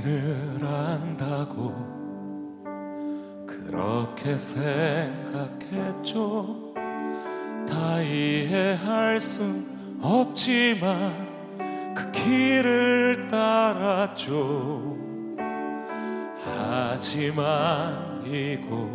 [0.00, 1.74] 이를 한다고
[3.46, 5.54] 그렇게 생각했죠.
[7.68, 11.28] 다 이해할 순 없지만
[11.94, 14.96] 그 길을 따랐죠.
[16.42, 18.88] 하지만 이곳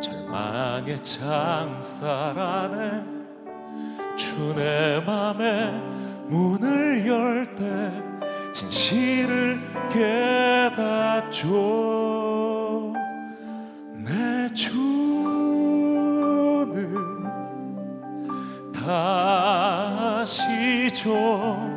[0.00, 3.04] 절망의 창살 안에
[4.16, 5.72] 주내 맘에
[6.28, 8.10] 문을 열때
[8.52, 11.50] 진실을 깨닫죠.
[13.94, 14.80] 내 주는
[20.32, 21.69] 다시죠.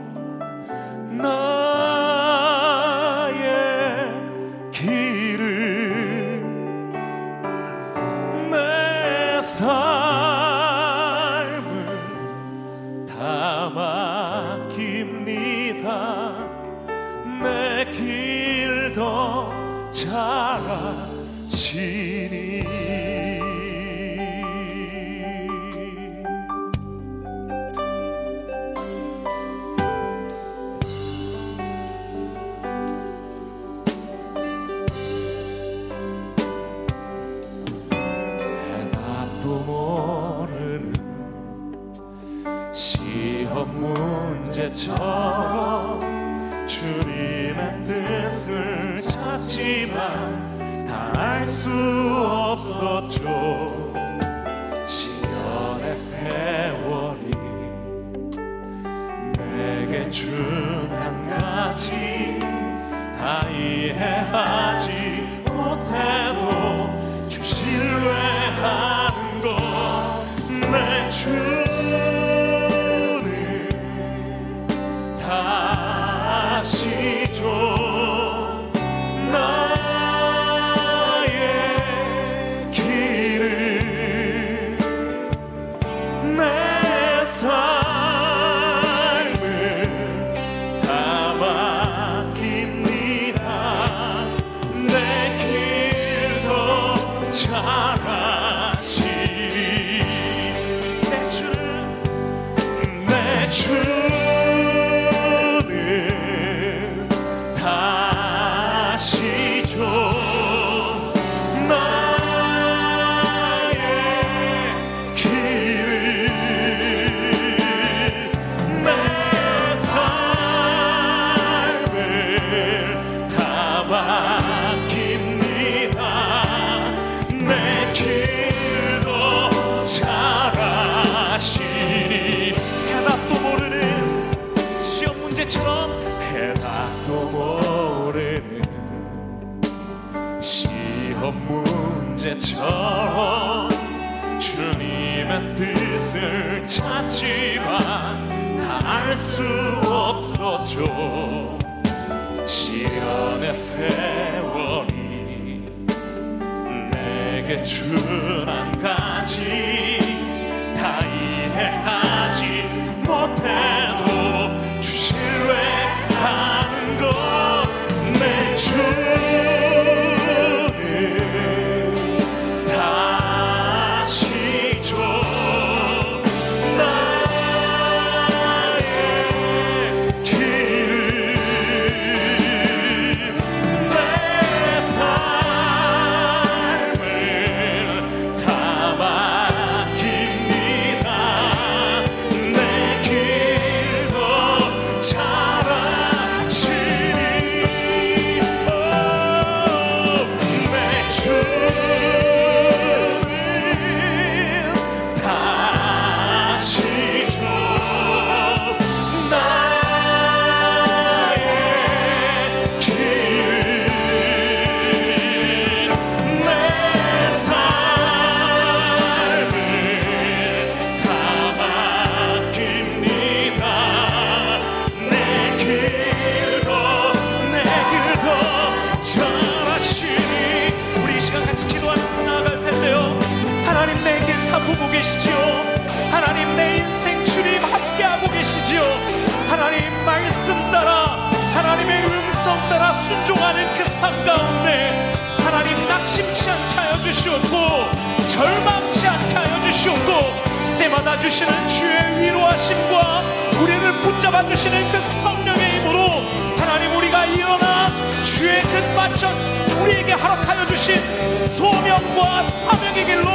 [251.14, 253.24] 일어나 주시는 주의 위로하심과
[253.62, 256.24] 우리를 붙잡아 주시는 그 성령의 힘으로
[256.58, 257.92] 하나님 우리가 일어나
[258.24, 259.36] 주의 끝마천
[259.82, 261.00] 우리에게 허락하여 주신
[261.42, 263.26] 소명과 사명의 길로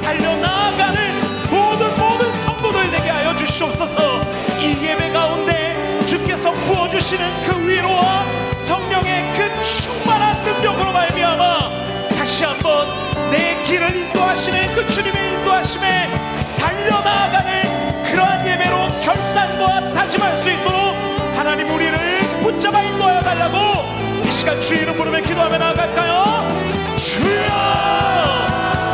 [0.00, 4.20] 달려 나아가는 모든 모든 성도들 되게 하여 주시옵소서.
[4.60, 8.26] 이 예배 가운데 주께서 부어 주시는 그 위로와
[8.56, 11.70] 성령의 그 충만한 능력으로 말미암아
[12.16, 12.86] 다시 한번
[13.30, 16.43] 내 길을 인도하시는 그 주님의 인도하심에
[16.84, 20.94] 달려나가는 그러한 예배로 결단과 다짐할 수 있도록
[21.34, 26.98] 하나님 우리를 붙잡아 인도하여 달라고 이 시간 주의 이름 부르며 기도하며 나아갈까요?
[26.98, 27.52] 주여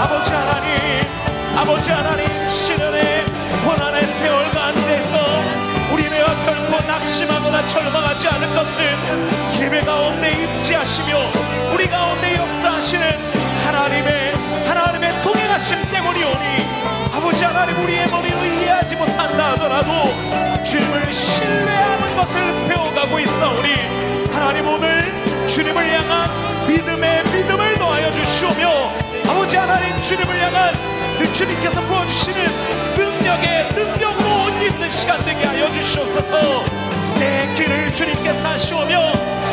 [0.03, 1.07] 아버지 하나님
[1.57, 3.25] 아버지 하나님 시련의
[3.65, 5.17] 고난의 세월 가운데서
[5.93, 8.97] 우리는 결코 낙심하거나 절망하지 않을 것을
[9.61, 11.19] 예배 가운데 임재하시며
[11.75, 13.05] 우리 가운데 역사하시는
[13.67, 14.33] 하나님의
[14.67, 16.80] 하나님의 동행하심 때문이오니
[17.13, 19.91] 아버지 하나님 우리의 머리로 이해하지 못한다 하더라도
[20.63, 26.31] 주님을 신뢰하는 것을 배워가고 있사오니 하나님 오늘 주님을 향한
[26.69, 28.93] 믿음의 믿음을 더하여 주시오며
[29.29, 30.91] 아버지 하나님 주님을 향한
[31.33, 36.65] 주님께서 부어주시는 능력의 능력으로 옷 입는 시간 되게 하여 주시옵소서.
[37.19, 39.13] 내 길을 주님께서 하시오며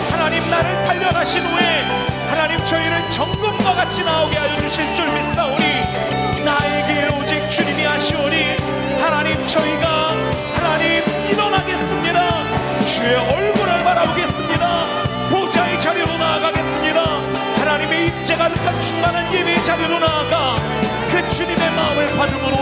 [0.09, 1.83] 하나님 나를 단련하신 후에
[2.30, 6.67] 하나님 저희를 정금과 같이 나오게 하여 주실 줄 믿사오니 나의
[8.07, 10.15] 주님이 하시오니 하나님 저희가
[10.54, 12.86] 하나님 일어나겠습니다.
[12.86, 14.86] 주의 얼굴을 바라보겠습니다.
[15.30, 17.01] 보좌의 자리로 나아가겠습니다.
[17.57, 20.57] 하나님의 입재 가득한 충만한 예배의 자리로 나아가
[21.12, 22.57] 그 주님의 마음을 받음으로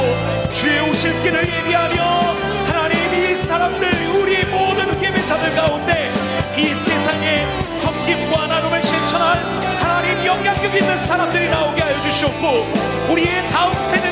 [0.51, 2.01] 주의 오실 길을 예비하며
[2.67, 3.87] 하나님 이 사람들
[4.17, 6.11] 우리 모든 예배자들 가운데
[6.57, 9.39] 이 세상에 섬김과 나눔을 실천할
[9.79, 14.04] 하나님 영향력 있는 사람들이 나오게 하여 주시옵고 우리의 다음 세대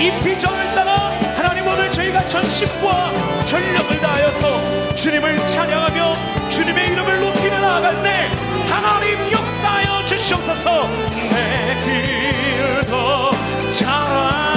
[0.00, 8.02] 이 비전을 따라 하나님 오늘 저희가 전심과 전력을 다하여서 주님을 찬양하며 주님의 이름을 높이며 나아갈
[8.02, 8.30] 때
[8.66, 10.88] 하나님 역사하여 주시옵소서.
[11.30, 13.30] 내 길도
[13.70, 14.49] 잘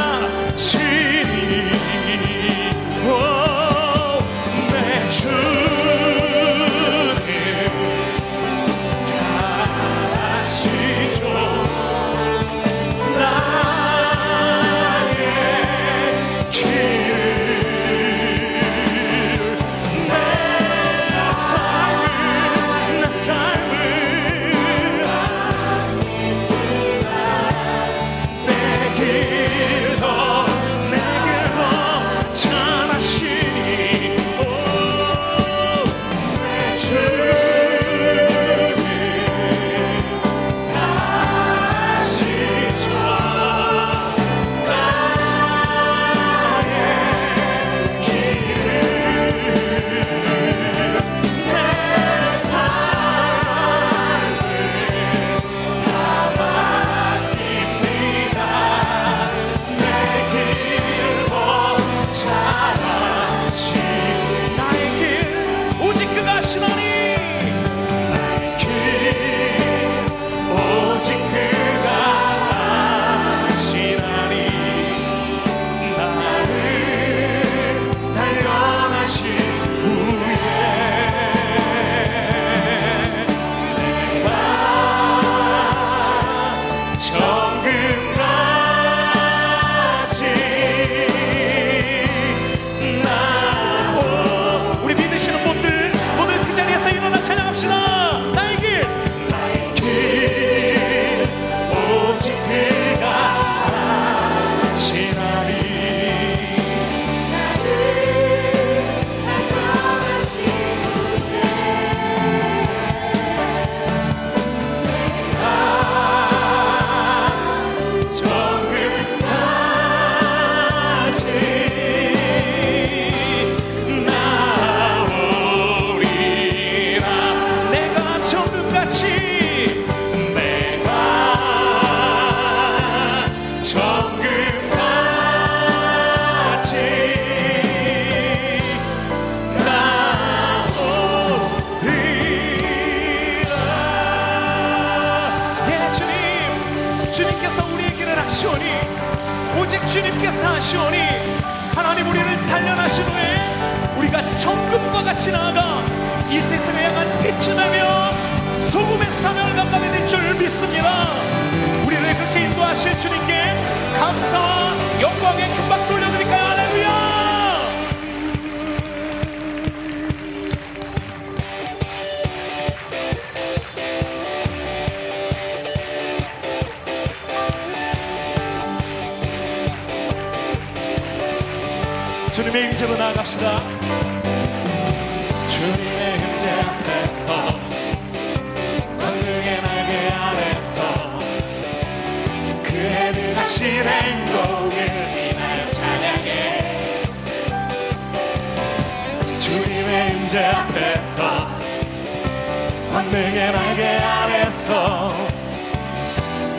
[202.94, 205.12] 광명의 날개 아래서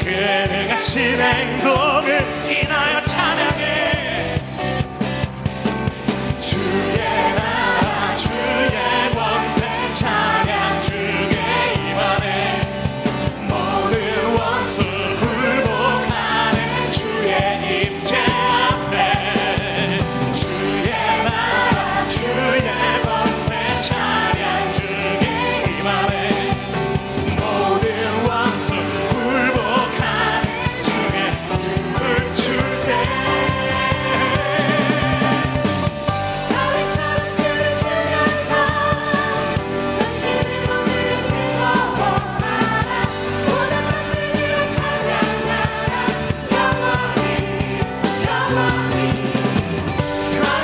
[0.01, 2.34] 그의 능하신 행동을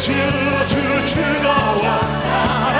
[0.00, 2.79] 주주 주가 왔다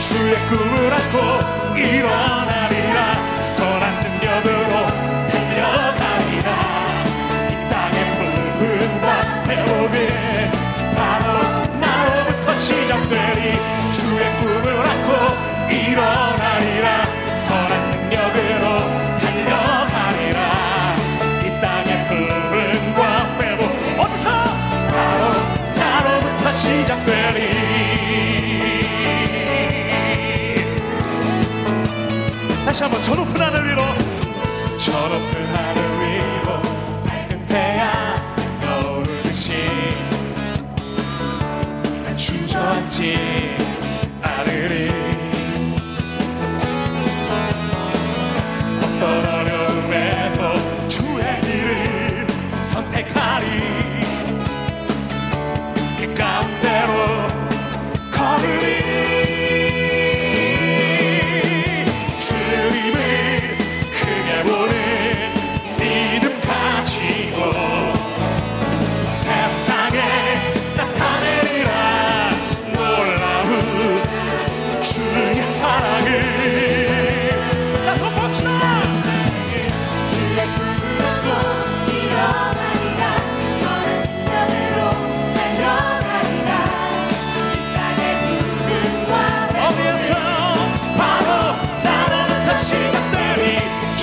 [0.00, 1.16] 주의 꿈을 안고
[1.78, 2.98] 일어나리라.
[3.40, 4.72] 선한 능력으로
[5.30, 6.48] 달려가리라.
[7.50, 7.96] 이 땅의
[8.58, 9.06] 푸른과
[9.44, 10.50] 배로비에
[10.96, 11.24] 바로
[11.78, 13.40] 나로부터 시작되리.
[13.92, 15.08] 주의 꿈을 안고
[15.72, 16.73] 일어나리라.
[26.64, 27.40] 시작되리.
[32.64, 33.82] 다시 한번 저 높은 하늘 위로
[34.78, 35.83] 저 높은 하늘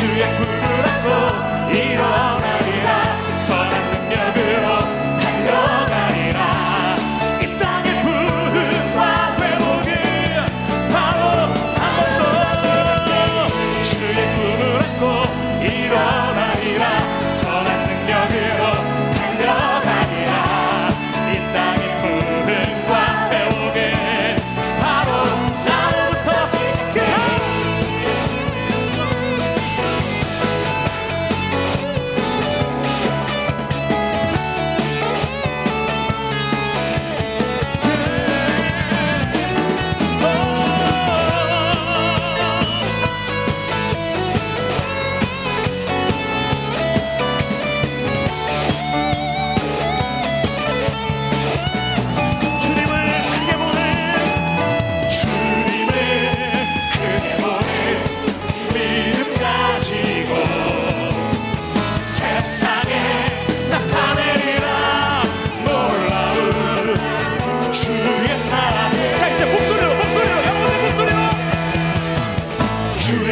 [0.01, 0.50] 시작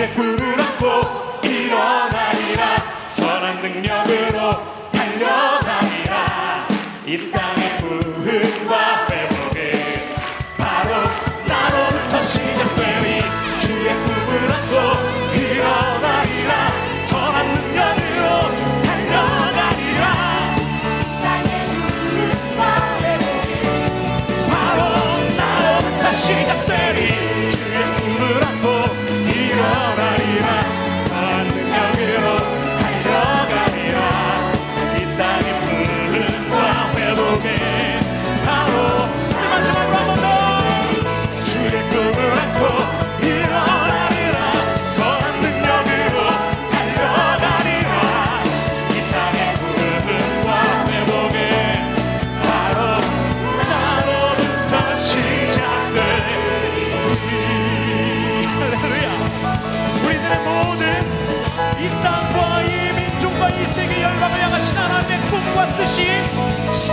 [0.10, 3.08] 주의 꿈을 안고 일어나리라.
[3.08, 4.52] 선한 능력으로
[4.92, 6.68] 달려가리라.
[7.06, 7.49] 이땅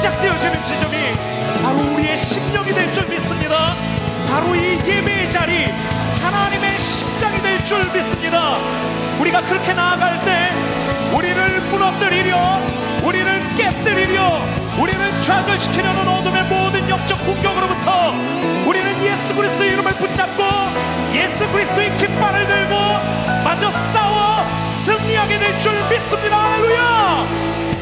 [0.06, 0.96] 시작되어지는 지점이
[1.62, 3.74] 바로 우리의 심령이 될 줄 믿습니다.
[4.28, 5.64] 바로 이 예배의 자리
[6.22, 8.56] 하나님의 심장이 될 줄 믿습니다.
[9.18, 10.52] 우리가 그렇게 나아갈 때
[11.12, 12.60] 우리를 무너뜨리려
[13.02, 14.42] 우리를 깨뜨리려
[14.78, 18.12] 우리를 좌절시키려는 어둠의 모든 영적 공격으로부터
[18.64, 20.44] 우리는 예수 그리스도의 이름을 붙잡고
[21.14, 22.74] 예수 그리스도의 깃발을 들고
[23.42, 26.52] 마저 싸워 승리하게 될 줄 믿습니다.
[26.52, 27.75] 할렐루야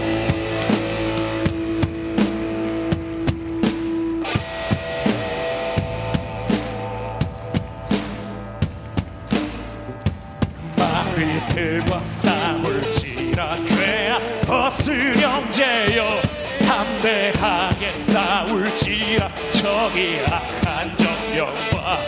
[12.04, 16.20] 싸울지라 죄야 벗으령제여
[16.66, 22.06] 담대하게 싸울지라 저기 악한 정령과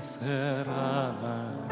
[0.03, 1.69] 에셀 하나님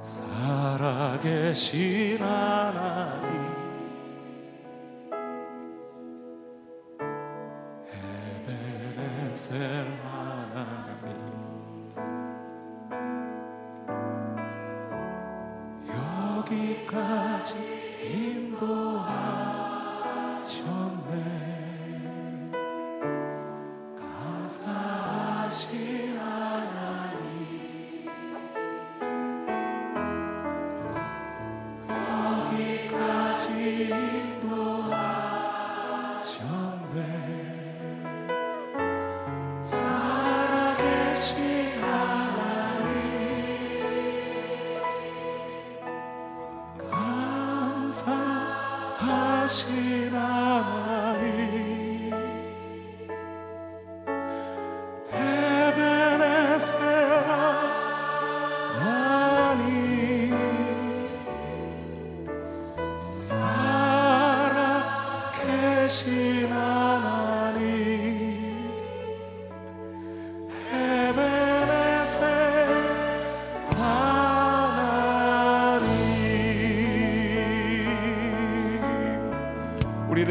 [0.00, 1.60] 살아계신
[2.20, 3.37] 하나님.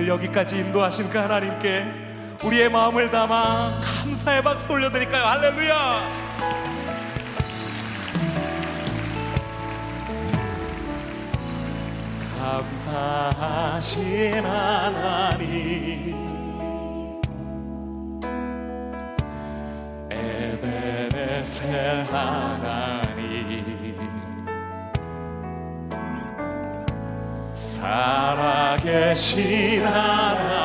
[0.08, 1.86] 여기까지 인도하신 그 하나님께
[2.44, 5.26] 우리의 마음을 담아 감사의 박수 올려드릴까요?
[5.26, 6.28] 할렐루야!
[12.88, 16.16] 감사하신 하나님
[20.10, 23.07] 에베레셀 하나님
[29.16, 30.57] 살아계신 하나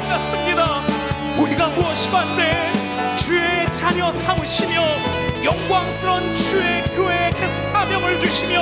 [0.00, 0.82] 꿈만 같습니다.
[1.36, 4.80] 우리가 무엇이건데 주의 자녀 삼으시며
[5.44, 8.60] 영광스러운 주의 교회에 그 사명을 주시며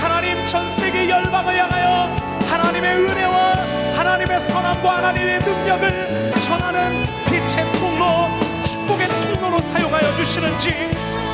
[0.00, 2.16] 하나님 전 세계 열방을 향하여
[2.48, 3.54] 하나님의 은혜와
[3.96, 8.28] 하나님의 선함과 하나님의 능력을 전하는 빛의 통로
[8.64, 10.74] 축복의 통로로 사용하여 주시는지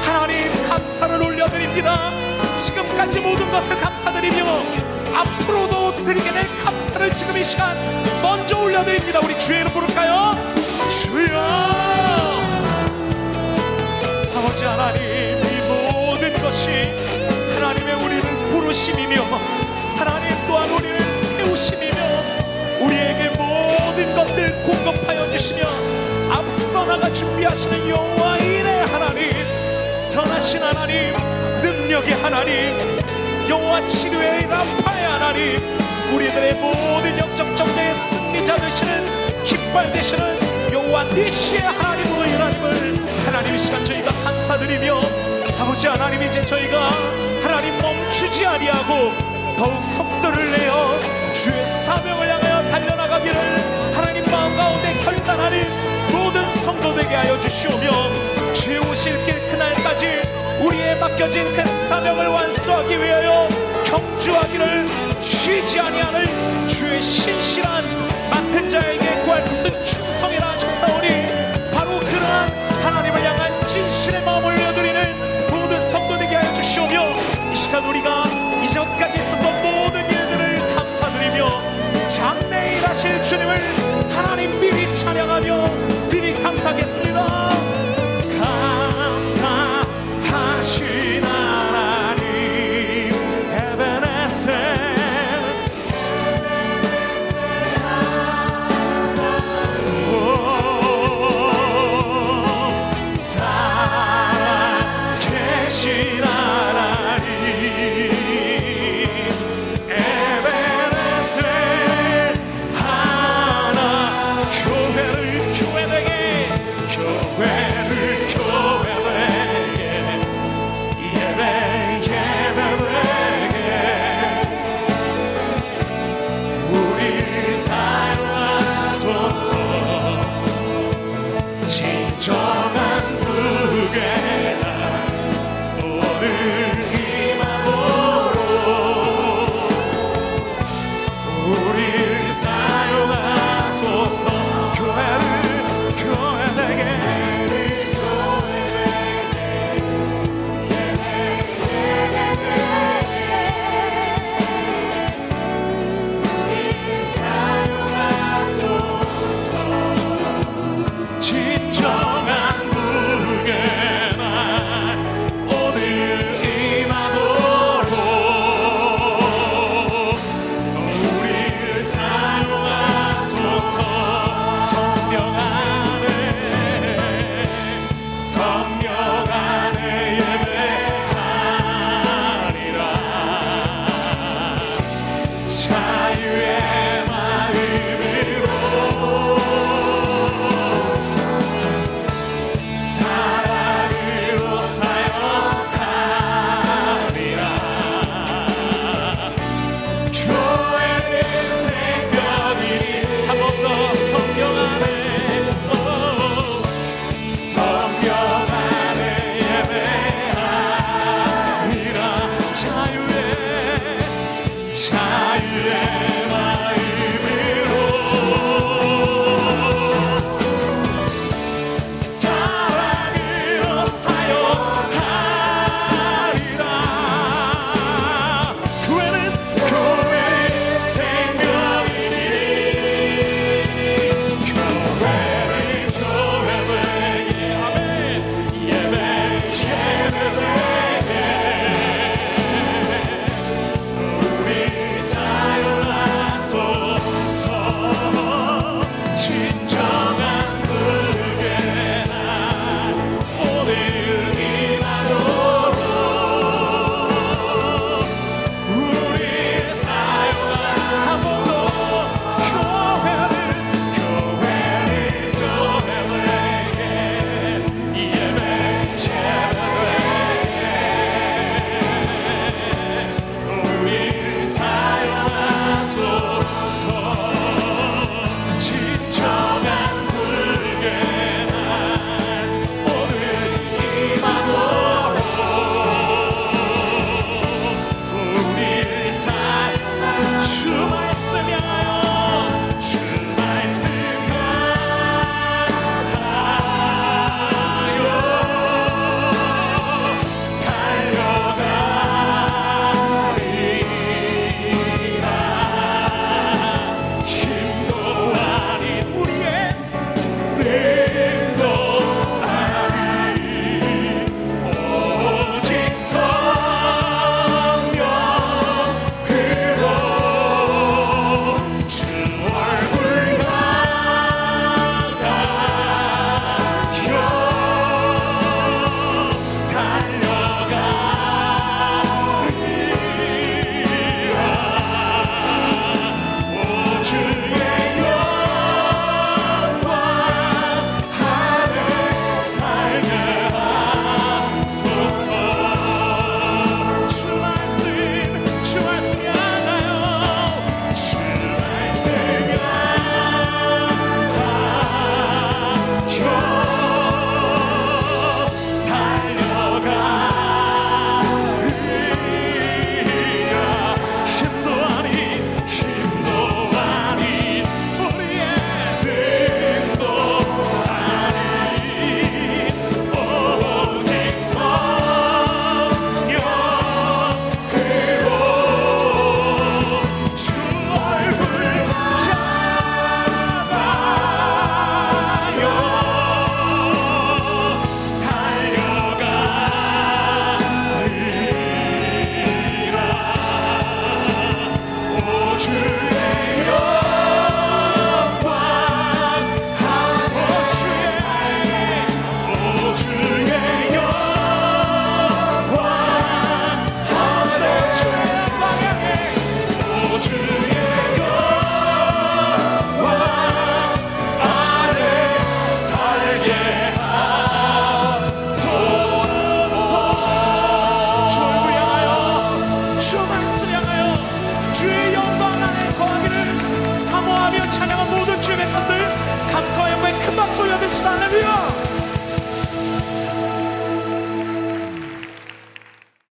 [0.05, 2.11] 하나님 감사를 올려드립니다.
[2.57, 7.75] 지금까지 모든 것을 감사드리며 앞으로도 드리게 될 감사를 지금 이 시간
[8.21, 10.37] 먼저 올려드립니다 우리 주의 이름 부를까요?
[10.91, 11.41] 주여
[14.37, 16.69] 아버지 하나님 이 모든 것이
[17.55, 19.23] 하나님의 우리를 부르심이며
[19.97, 21.97] 하나님 또한 우리를 세우심이며
[22.81, 25.63] 우리에게 모든 것들 공급하여 주시며
[26.31, 29.33] 앞서 나가 준비하시는 여호와 이레 하나님
[29.95, 31.15] 선하신 하나님
[31.63, 33.07] 능력의 하나님
[33.49, 35.79] 여호와 치료의 라파의 하나님
[36.15, 43.85] 우리들의 모든 영적 정죄의 승리자 되시는 깃발 되시는 여호와 니시의 하나님으로 하나님을 하나님 이 시간
[43.85, 45.01] 저희가 감사드리며
[45.59, 46.91] 아버지 하나님 이제 저희가
[47.43, 49.13] 하나님 멈추지 아니하고
[49.57, 50.99] 더욱 속도를 내어
[51.33, 55.67] 주의 사명을 향하여 달려나가기를 하나님 마음 가운데 결단하는
[56.13, 63.49] 모든 성도 되게 하여 주시오며 주의 오실 길 그날까지 우리에 맡겨진 그 사명을 완수하기 위하여
[63.85, 64.89] 경주하기를
[65.21, 67.85] 쉬지 아니하는 주의 신실한
[68.31, 71.09] 맡은 자에게 구할 것은 충성이라 하셨사오니
[71.73, 72.49] 바로 그러한
[72.83, 78.25] 하나님을 향한 진실의 마음을 올려드리는 모든 성도 되게 하여 주시오며 이 시간 우리가
[78.65, 85.69] 이전까지 있었던 모든 일들을 감사드리며 장래에 일하실 주님을 하나님 미리 찬양하며
[86.11, 87.76] 미리 감사하겠습니다